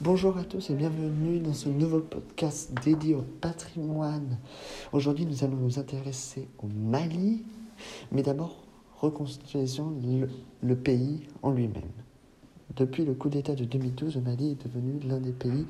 Bonjour 0.00 0.38
à 0.38 0.44
tous 0.44 0.70
et 0.70 0.74
bienvenue 0.74 1.40
dans 1.40 1.52
ce 1.52 1.68
nouveau 1.68 1.98
podcast 1.98 2.72
dédié 2.84 3.16
au 3.16 3.22
patrimoine. 3.40 4.38
Aujourd'hui, 4.92 5.26
nous 5.26 5.42
allons 5.42 5.56
nous 5.56 5.80
intéresser 5.80 6.46
au 6.62 6.68
Mali, 6.68 7.42
mais 8.12 8.22
d'abord, 8.22 8.62
reconstruisons 9.00 9.92
le, 10.62 10.76
pays 10.76 11.26
en 11.42 11.50
lui-même. 11.50 11.90
Depuis 12.76 13.04
le 13.04 13.14
coup 13.14 13.28
d'État 13.28 13.56
de 13.56 13.64
2012, 13.64 14.14
le 14.14 14.20
Mali 14.20 14.52
est 14.52 14.68
devenu 14.68 15.00
l'un 15.00 15.18
des 15.18 15.32
pays 15.32 15.66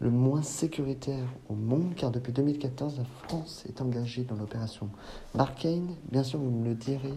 le 0.00 0.10
moins 0.10 0.42
sécuritaire 0.42 1.28
au 1.48 1.54
monde, 1.54 1.94
car 1.94 2.10
depuis 2.10 2.32
2014, 2.32 2.98
la 2.98 3.04
France 3.04 3.64
est 3.68 3.80
engagée 3.80 4.24
dans 4.24 4.34
l'opération 4.34 4.88
Barkhane. 5.36 5.94
Bien 6.10 6.24
sûr, 6.24 6.40
vous 6.40 6.50
me 6.50 6.64
le 6.64 6.74
direz, 6.74 7.14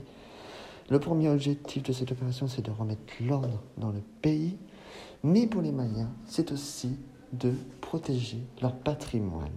le 0.91 0.99
premier 0.99 1.29
objectif 1.29 1.81
de 1.81 1.93
cette 1.93 2.11
opération, 2.11 2.47
c'est 2.47 2.61
de 2.61 2.69
remettre 2.69 3.01
l'ordre 3.21 3.63
dans 3.79 3.89
le 3.89 4.01
pays. 4.21 4.55
Mais 5.23 5.47
pour 5.47 5.61
les 5.61 5.71
Maliens, 5.71 6.11
c'est 6.25 6.51
aussi 6.51 6.91
de 7.33 7.51
protéger 7.81 8.39
leur 8.61 8.75
patrimoine. 8.75 9.49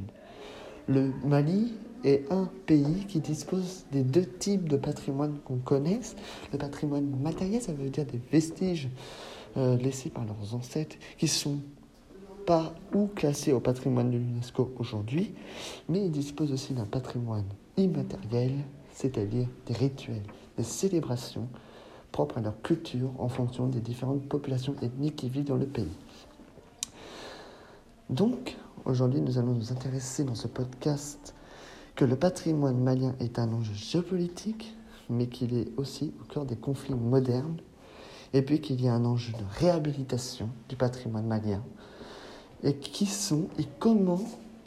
Le 0.88 1.12
Mali 1.24 1.72
est 2.04 2.30
un 2.32 2.48
pays 2.66 3.04
qui 3.06 3.20
dispose 3.20 3.84
des 3.92 4.02
deux 4.02 4.24
types 4.26 4.68
de 4.68 4.76
patrimoine 4.76 5.38
qu'on 5.44 5.58
connaisse. 5.58 6.16
Le 6.52 6.58
patrimoine 6.58 7.08
matériel, 7.20 7.60
ça 7.60 7.72
veut 7.72 7.90
dire 7.90 8.06
des 8.06 8.20
vestiges 8.32 8.88
euh, 9.56 9.76
laissés 9.76 10.10
par 10.10 10.24
leurs 10.24 10.54
ancêtres 10.54 10.96
qui 11.18 11.28
sont 11.28 11.58
pas 12.46 12.74
ou 12.94 13.06
classés 13.06 13.52
au 13.52 13.60
patrimoine 13.60 14.10
de 14.10 14.16
l'UNESCO 14.16 14.72
aujourd'hui, 14.78 15.34
mais 15.88 16.04
ils 16.04 16.10
disposent 16.10 16.52
aussi 16.52 16.72
d'un 16.72 16.86
patrimoine 16.86 17.44
immatériel, 17.76 18.52
c'est-à-dire 18.92 19.46
des 19.66 19.74
rituels, 19.74 20.22
des 20.56 20.64
célébrations 20.64 21.48
propres 22.12 22.38
à 22.38 22.40
leur 22.40 22.60
culture 22.62 23.10
en 23.18 23.28
fonction 23.28 23.66
des 23.66 23.80
différentes 23.80 24.28
populations 24.28 24.74
ethniques 24.82 25.16
qui 25.16 25.28
vivent 25.28 25.44
dans 25.44 25.56
le 25.56 25.66
pays. 25.66 25.96
Donc, 28.08 28.56
aujourd'hui, 28.84 29.20
nous 29.20 29.38
allons 29.38 29.54
nous 29.54 29.72
intéresser 29.72 30.24
dans 30.24 30.34
ce 30.34 30.48
podcast 30.48 31.34
que 31.94 32.04
le 32.04 32.16
patrimoine 32.16 32.78
malien 32.78 33.14
est 33.20 33.38
un 33.38 33.52
enjeu 33.52 33.74
géopolitique, 33.74 34.74
mais 35.08 35.26
qu'il 35.26 35.54
est 35.54 35.68
aussi 35.76 36.12
au 36.20 36.24
cœur 36.24 36.44
des 36.44 36.56
conflits 36.56 36.94
modernes, 36.94 37.58
et 38.32 38.42
puis 38.42 38.60
qu'il 38.60 38.80
y 38.80 38.88
a 38.88 38.94
un 38.94 39.04
enjeu 39.04 39.32
de 39.32 39.44
réhabilitation 39.58 40.48
du 40.68 40.76
patrimoine 40.76 41.26
malien, 41.26 41.62
et 42.62 42.74
qui 42.74 43.06
sont 43.06 43.48
et 43.58 43.66
comment 43.78 44.20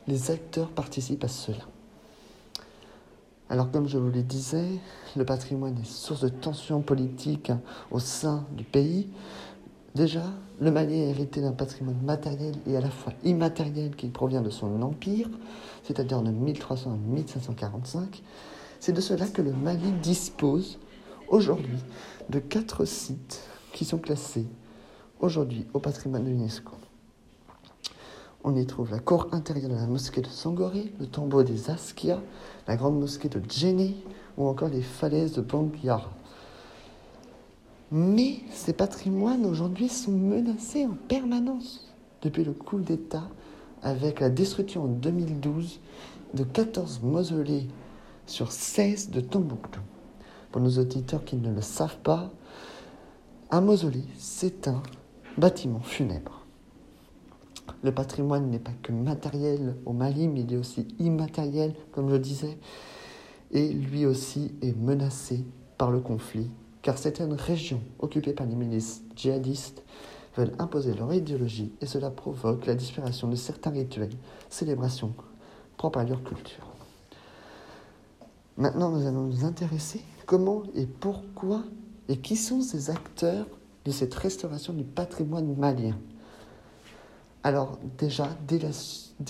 les 0.08 0.32
acteurs 0.32 0.70
participent 0.70 1.24
à 1.24 1.30
cela? 1.30 1.66
Alors 3.54 3.70
comme 3.70 3.88
je 3.88 4.00
vous 4.00 4.10
le 4.10 4.24
disais, 4.24 4.66
le 5.16 5.26
patrimoine 5.26 5.78
est 5.78 5.86
source 5.86 6.22
de 6.22 6.30
tensions 6.30 6.82
politiques 6.82 7.52
au 7.92 8.00
sein 8.00 8.48
du 8.58 8.64
pays. 8.64 9.12
Déjà, 9.94 10.24
le 10.60 10.72
Mali 10.72 10.96
est 10.96 11.10
hérité 11.12 11.40
d'un 11.40 11.52
patrimoine 11.52 12.02
matériel 12.02 12.56
et 12.66 12.76
à 12.76 12.82
la 12.82 12.90
fois 12.90 13.14
immatériel 13.24 13.96
qui 13.96 14.08
provient 14.08 14.42
de 14.42 14.50
son 14.50 14.82
empire, 14.82 15.30
c'est-à-dire 15.84 16.24
de 16.24 16.32
1300 16.32 16.94
à 16.94 16.98
1545. 16.98 18.24
C'est 18.80 18.92
de 18.92 19.02
cela 19.02 19.28
que 19.28 19.44
le 19.44 19.54
Mali 19.54 19.92
dispose 20.02 20.80
aujourd'hui 21.28 21.78
de 22.32 22.40
quatre 22.40 22.86
sites 22.86 23.44
qui 23.72 23.86
sont 23.86 24.00
classés 24.00 24.48
aujourd'hui 25.20 25.68
au 25.76 25.80
patrimoine 25.80 26.24
de 26.24 26.30
l'UNESCO. 26.30 26.72
On 28.46 28.58
y 28.58 28.66
trouve 28.66 28.92
la 28.92 29.00
cour 29.00 29.30
intérieure 29.32 29.70
de 29.70 29.76
la 29.76 29.88
mosquée 29.88 30.20
de 30.20 30.28
Sangoré, 30.28 30.92
le 31.00 31.08
tombeau 31.08 31.44
des 31.44 31.70
Askia, 31.70 32.20
la 32.68 32.76
grande 32.76 33.00
mosquée 33.00 33.30
de 33.30 33.42
Djenné 33.48 33.96
ou 34.38 34.48
encore 34.48 34.68
les 34.68 34.82
falaises 34.82 35.32
de 35.32 35.42
Bangyara. 35.42 36.12
Mais 37.90 38.40
ces 38.52 38.74
patrimoines 38.74 39.46
aujourd'hui 39.46 39.88
sont 39.88 40.12
menacés 40.12 40.86
en 40.86 40.98
permanence 41.08 41.94
depuis 42.22 42.44
le 42.44 42.52
coup 42.52 42.80
d'État 42.80 43.30
avec 43.82 44.20
la 44.20 44.30
destruction 44.30 44.84
en 44.84 44.88
2012 44.88 45.80
de 46.34 46.44
14 46.44 47.00
mausolées 47.02 47.68
sur 48.26 48.52
16 48.52 49.12
de 49.12 49.22
Tombouctou. 49.22 49.80
Pour 50.52 50.60
nos 50.60 50.80
auditeurs 50.80 51.24
qui 51.24 51.38
ne 51.38 51.54
le 51.54 51.62
savent 51.62 52.00
pas, 52.00 52.30
un 53.52 53.62
mausolée, 53.62 54.06
c'est 54.18 54.68
un 54.68 54.84
bâtiment 55.38 55.82
funèbre. 55.82 56.43
Le 57.84 57.92
patrimoine 57.92 58.50
n'est 58.50 58.60
pas 58.60 58.72
que 58.82 58.92
matériel 58.92 59.76
au 59.86 59.94
Mali, 59.94 60.28
mais 60.28 60.42
il 60.42 60.54
est 60.54 60.58
aussi 60.58 60.88
immatériel, 61.00 61.76
comme 61.92 62.10
je 62.10 62.16
disais, 62.16 62.58
et 63.52 63.70
lui 63.70 64.06
aussi 64.06 64.54
est 64.62 64.76
menacé 64.76 65.44
par 65.78 65.92
le 65.92 66.00
conflit, 66.00 66.50
car 66.82 66.98
certaines 66.98 67.34
régions 67.34 67.82
occupées 68.00 68.34
par 68.34 68.48
les 68.48 68.56
milices 68.56 69.04
djihadistes 69.16 69.84
veulent 70.36 70.54
imposer 70.60 70.94
leur 70.94 71.14
idéologie 71.14 71.72
et 71.82 71.86
cela 71.86 72.10
provoque 72.10 72.66
la 72.66 72.76
disparition 72.76 73.28
de 73.28 73.36
certains 73.36 73.70
rituels, 73.70 74.14
célébrations 74.50 75.14
propres 75.78 76.00
à 76.00 76.04
leur 76.04 76.24
culture. 76.24 76.68
Maintenant, 78.58 78.92
nous 78.92 79.06
allons 79.06 79.26
nous 79.26 79.46
intéresser 79.46 80.02
comment 80.26 80.64
et 80.76 80.86
pourquoi 80.86 81.64
et 82.08 82.18
qui 82.18 82.36
sont 82.36 82.62
ces 82.62 82.90
acteurs 82.90 83.48
de 83.86 83.92
cette 83.92 84.14
restauration 84.14 84.74
du 84.74 84.84
patrimoine 84.84 85.56
malien. 85.56 85.98
Alors 87.44 87.78
déjà, 87.98 88.30
dès, 88.48 88.58
la, 88.60 88.70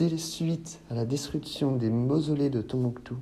les 0.08 0.18
suites 0.20 0.80
à 0.92 0.94
la 0.94 1.06
destruction 1.06 1.76
des 1.76 1.90
mausolées 1.90 2.52
de 2.52 2.62
Tombouctou, 2.62 3.18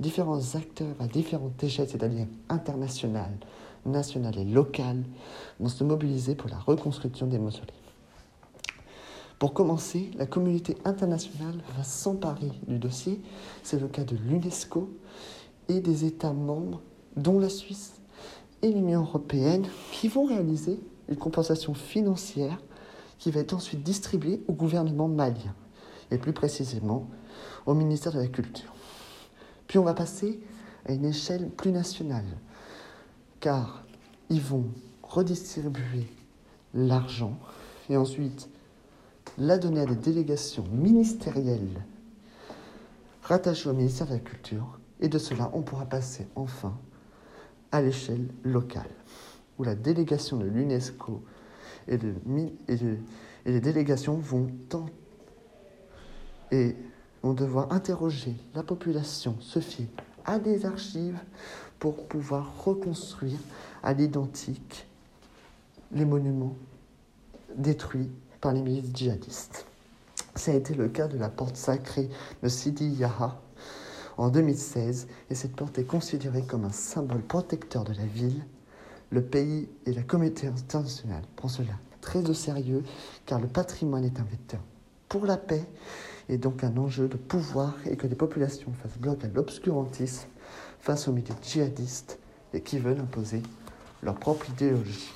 différents 0.00 0.54
acteurs 0.54 0.96
à 0.98 1.06
différentes 1.06 1.62
échelles, 1.62 1.88
c'est-à-dire 1.90 2.26
internationales, 2.48 3.36
nationales 3.84 4.38
et 4.38 4.44
locales, 4.44 5.04
vont 5.58 5.68
se 5.68 5.84
mobiliser 5.84 6.34
pour 6.34 6.48
la 6.48 6.58
reconstruction 6.58 7.26
des 7.26 7.38
mausolées. 7.38 7.66
Pour 9.38 9.52
commencer, 9.52 10.10
la 10.16 10.26
communauté 10.26 10.76
internationale 10.86 11.62
va 11.76 11.82
s'emparer 11.82 12.52
du 12.66 12.78
dossier. 12.78 13.20
C'est 13.62 13.80
le 13.80 13.88
cas 13.88 14.04
de 14.04 14.16
l'UNESCO 14.16 14.90
et 15.68 15.80
des 15.80 16.06
États 16.06 16.32
membres, 16.32 16.80
dont 17.16 17.38
la 17.38 17.48
Suisse 17.50 17.92
et 18.62 18.70
l'Union 18.70 19.02
européenne, 19.02 19.66
qui 19.92 20.08
vont 20.08 20.24
réaliser 20.24 20.80
une 21.08 21.16
compensation 21.16 21.74
financière 21.74 22.58
qui 23.20 23.30
va 23.30 23.40
être 23.40 23.52
ensuite 23.52 23.84
distribué 23.84 24.42
au 24.48 24.54
gouvernement 24.54 25.06
malien, 25.06 25.54
et 26.10 26.18
plus 26.18 26.32
précisément 26.32 27.08
au 27.66 27.74
ministère 27.74 28.12
de 28.12 28.18
la 28.18 28.26
Culture. 28.26 28.74
Puis 29.68 29.78
on 29.78 29.84
va 29.84 29.94
passer 29.94 30.40
à 30.86 30.92
une 30.92 31.04
échelle 31.04 31.48
plus 31.50 31.70
nationale, 31.70 32.24
car 33.38 33.84
ils 34.30 34.40
vont 34.40 34.64
redistribuer 35.02 36.08
l'argent 36.74 37.38
et 37.88 37.96
ensuite 37.96 38.48
la 39.38 39.58
donner 39.58 39.80
à 39.80 39.86
des 39.86 39.96
délégations 39.96 40.64
ministérielles 40.72 41.84
rattachées 43.22 43.68
au 43.68 43.74
ministère 43.74 44.06
de 44.06 44.14
la 44.14 44.18
Culture, 44.18 44.78
et 45.00 45.08
de 45.08 45.18
cela 45.18 45.50
on 45.52 45.62
pourra 45.62 45.84
passer 45.84 46.26
enfin 46.36 46.76
à 47.70 47.82
l'échelle 47.82 48.28
locale, 48.44 48.90
où 49.58 49.62
la 49.62 49.74
délégation 49.74 50.38
de 50.38 50.46
l'UNESCO 50.46 51.22
et, 51.88 51.98
les 53.46 53.60
délégations 53.60 54.16
vont, 54.16 54.48
et 56.50 56.76
vont 57.22 57.34
devoir 57.34 57.72
interroger 57.72 58.34
la 58.54 58.62
population, 58.62 59.36
se 59.40 59.60
fier 59.60 59.86
à 60.24 60.38
des 60.38 60.66
archives 60.66 61.18
pour 61.78 62.06
pouvoir 62.06 62.64
reconstruire 62.64 63.38
à 63.82 63.92
l'identique 63.92 64.86
les 65.92 66.04
monuments 66.04 66.56
détruits 67.56 68.10
par 68.40 68.52
les 68.52 68.62
milices 68.62 68.94
djihadistes. 68.94 69.66
Ça 70.34 70.52
a 70.52 70.54
été 70.54 70.74
le 70.74 70.88
cas 70.88 71.08
de 71.08 71.18
la 71.18 71.28
porte 71.28 71.56
sacrée 71.56 72.08
de 72.42 72.48
Sidi 72.48 72.88
Yaha 72.90 73.40
en 74.16 74.28
2016 74.28 75.08
et 75.30 75.34
cette 75.34 75.56
porte 75.56 75.78
est 75.78 75.84
considérée 75.84 76.42
comme 76.42 76.64
un 76.64 76.70
symbole 76.70 77.22
protecteur 77.22 77.84
de 77.84 77.94
la 77.94 78.04
ville 78.04 78.44
le 79.10 79.22
pays 79.22 79.68
et 79.86 79.92
la 79.92 80.02
communauté 80.02 80.46
internationale 80.46 81.24
prennent 81.36 81.50
cela 81.50 81.74
très 82.00 82.28
au 82.30 82.34
sérieux 82.34 82.82
car 83.26 83.40
le 83.40 83.48
patrimoine 83.48 84.04
est 84.04 84.18
un 84.18 84.24
vecteur 84.24 84.60
pour 85.08 85.26
la 85.26 85.36
paix 85.36 85.64
et 86.28 86.38
donc 86.38 86.62
un 86.64 86.76
enjeu 86.76 87.08
de 87.08 87.16
pouvoir 87.16 87.74
et 87.86 87.96
que 87.96 88.06
les 88.06 88.14
populations 88.14 88.72
fassent 88.72 88.98
bloc 88.98 89.24
à 89.24 89.28
l'obscurantisme 89.28 90.28
face 90.78 91.08
aux 91.08 91.12
milieux 91.12 91.34
djihadistes 91.42 92.18
et 92.54 92.62
qui 92.62 92.78
veulent 92.78 93.00
imposer 93.00 93.42
leur 94.02 94.14
propre 94.14 94.48
idéologie. 94.48 95.10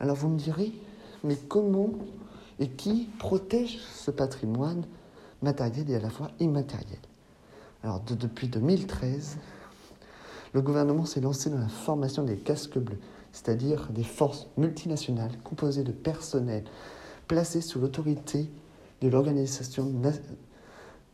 Alors 0.00 0.16
vous 0.16 0.28
me 0.28 0.38
direz, 0.38 0.72
mais 1.24 1.36
comment 1.36 1.90
et 2.58 2.68
qui 2.68 3.10
protège 3.18 3.78
ce 3.78 4.10
patrimoine 4.10 4.84
matériel 5.42 5.90
et 5.90 5.96
à 5.96 6.00
la 6.00 6.10
fois 6.10 6.30
immatériel? 6.38 7.00
Alors 7.82 8.00
depuis 8.00 8.48
2013, 8.48 9.38
le 10.56 10.62
gouvernement 10.62 11.04
s'est 11.04 11.20
lancé 11.20 11.50
dans 11.50 11.58
la 11.58 11.68
formation 11.68 12.22
des 12.22 12.38
casques 12.38 12.78
bleus, 12.78 12.98
c'est-à-dire 13.30 13.90
des 13.90 14.02
forces 14.02 14.46
multinationales 14.56 15.36
composées 15.44 15.84
de 15.84 15.92
personnels 15.92 16.64
placés 17.28 17.60
sous 17.60 17.78
l'autorité 17.78 18.50
de 19.02 19.08
l'Organisation 19.08 19.92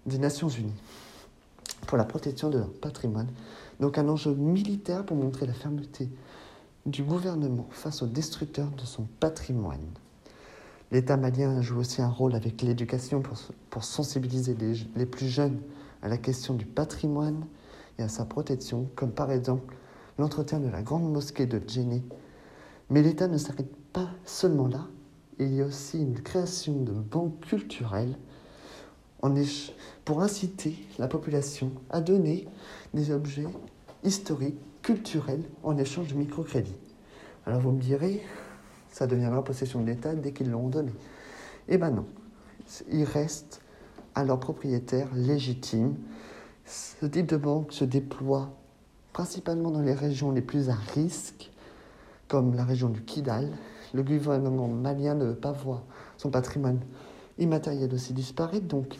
des 0.07 0.19
Nations 0.19 0.49
Unies 0.49 0.81
pour 1.89 1.99
la 1.99 2.05
protection 2.05 2.51
de 2.51 2.59
leur 2.59 2.71
patrimoine. 2.71 3.27
Donc 3.81 3.99
un 3.99 4.09
enjeu 4.09 4.33
militaire 4.33 5.05
pour 5.05 5.17
montrer 5.17 5.47
la 5.47 5.55
fermeté 5.55 6.09
du 6.87 7.03
gouvernement 7.03 7.67
face 7.73 8.01
aux 8.03 8.07
destructeurs 8.07 8.71
de 8.71 8.85
son 8.85 9.09
patrimoine. 9.19 9.89
L'État 10.93 11.17
malien 11.17 11.61
joue 11.63 11.81
aussi 11.81 12.01
un 12.01 12.09
rôle 12.09 12.37
avec 12.37 12.63
l'éducation 12.63 13.21
pour, 13.71 13.83
sensibiliser 13.83 14.57
les 14.95 15.07
plus 15.07 15.27
jeunes 15.27 15.61
à 16.01 16.07
la 16.07 16.17
question 16.17 16.55
du 16.55 16.65
patrimoine 16.65 17.45
et 17.99 18.03
à 18.03 18.09
sa 18.09 18.25
protection, 18.25 18.89
comme 18.95 19.13
par 19.13 19.31
exemple 19.31 19.75
l'entretien 20.19 20.61
de 20.61 20.69
la 20.69 20.83
grande 20.83 21.11
mosquée 21.11 21.47
de 21.47 21.61
Djenné. 21.67 22.03
Mais 22.91 23.03
l'État 23.03 23.29
ne 23.29 23.39
s'arrête 23.39 23.75
pas 23.93 24.11
seulement 24.25 24.69
là, 24.69 24.87
il 25.39 25.55
y 25.55 25.63
a 25.63 25.67
aussi 25.67 25.99
une 26.01 26.21
création 26.21 26.83
de 26.83 26.93
banques 26.93 27.41
culturelles 27.41 28.17
pour 30.05 30.23
inciter 30.23 30.77
la 30.99 31.09
population 31.09 31.71
à 31.91 32.01
donner 32.01 32.49
des 32.93 33.13
objets 33.13 33.47
historiques, 34.03 34.59
culturels, 34.83 35.45
en 35.63 35.79
échange 35.79 36.09
de 36.09 36.15
microcrédits. 36.15 36.77
Alors 37.47 37.61
vous 37.61 37.71
me 37.71 37.81
direz, 37.81 38.21
ça 38.91 39.07
deviendra 39.07 39.45
possession 39.45 39.81
de 39.81 39.87
l'État 39.87 40.15
dès 40.15 40.33
qu'ils 40.33 40.51
l'auront 40.51 40.69
donné. 40.69 40.93
Eh 41.69 41.79
bien 41.79 41.91
non, 41.91 42.07
il 42.91 43.05
reste 43.05 43.61
à 44.15 44.25
leurs 44.25 44.41
propriétaires 44.41 45.09
légitimes. 45.15 45.95
Ce 46.65 47.07
type 47.07 47.27
de 47.27 47.37
banque 47.37 47.73
se 47.73 47.85
déploie 47.85 48.51
principalement 49.13 49.71
dans 49.71 49.83
les 49.83 49.95
régions 49.95 50.31
les 50.31 50.43
plus 50.43 50.71
à 50.71 50.75
risque, 50.95 51.51
comme 52.29 52.55
la 52.55 52.65
région 52.65 52.89
du 52.89 53.03
Kidal. 53.03 53.51
Le 53.93 54.03
gouvernement 54.03 54.69
malien 54.69 55.15
ne 55.15 55.27
veut 55.27 55.35
pas 55.35 55.53
voir 55.53 55.83
son 56.17 56.31
patrimoine 56.31 56.81
immatériel 57.39 57.93
aussi 57.93 58.13
disparaître, 58.13 58.67
donc 58.67 58.97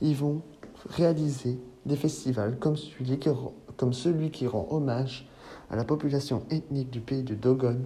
ils 0.00 0.16
vont 0.16 0.42
réaliser 0.88 1.60
des 1.86 1.96
festivals 1.96 2.58
comme 2.58 2.76
celui 2.76 3.18
qui, 3.18 3.28
comme 3.76 3.92
celui 3.92 4.30
qui 4.30 4.46
rend 4.46 4.66
hommage 4.70 5.28
à 5.70 5.76
la 5.76 5.84
population 5.84 6.42
ethnique 6.50 6.90
du 6.90 7.00
pays 7.00 7.22
de 7.22 7.34
Dogon, 7.34 7.80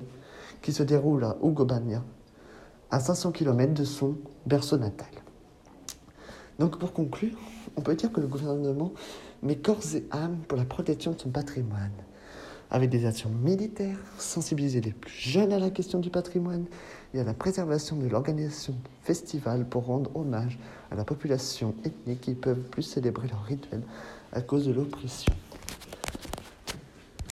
qui 0.62 0.72
se 0.72 0.82
déroule 0.82 1.24
à 1.24 1.36
Ugobania, 1.42 2.02
à 2.90 3.00
500 3.00 3.32
km 3.32 3.74
de 3.74 3.84
son 3.84 4.16
berceau 4.46 4.78
natal. 4.78 5.08
Donc 6.58 6.78
pour 6.78 6.92
conclure, 6.92 7.36
on 7.76 7.82
peut 7.82 7.94
dire 7.94 8.12
que 8.12 8.20
le 8.20 8.26
gouvernement 8.26 8.92
met 9.42 9.56
corps 9.56 9.82
et 9.94 10.04
âme 10.10 10.38
pour 10.48 10.58
la 10.58 10.64
protection 10.64 11.12
de 11.12 11.20
son 11.20 11.30
patrimoine, 11.30 11.92
avec 12.70 12.90
des 12.90 13.06
actions 13.06 13.30
militaires, 13.30 13.98
sensibiliser 14.18 14.80
les 14.80 14.92
plus 14.92 15.12
jeunes 15.12 15.52
à 15.52 15.58
la 15.58 15.70
question 15.70 15.98
du 15.98 16.10
patrimoine 16.10 16.64
et 17.14 17.20
à 17.20 17.24
la 17.24 17.34
préservation 17.34 17.96
de 17.96 18.08
l'organisation 18.08 18.74
festival 19.02 19.68
pour 19.68 19.86
rendre 19.86 20.14
hommage 20.16 20.58
à 20.90 20.96
la 20.96 21.04
population 21.04 21.74
ethnique 21.84 22.20
qui 22.22 22.34
peuvent 22.34 22.62
plus 22.70 22.82
célébrer 22.82 23.28
leurs 23.28 23.44
rituels 23.44 23.82
à 24.32 24.40
cause 24.40 24.66
de 24.66 24.72
l'oppression. 24.72 25.32